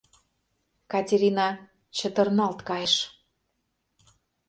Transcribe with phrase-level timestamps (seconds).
[0.91, 1.47] —Катерина
[1.97, 2.95] чытырналт кайыш.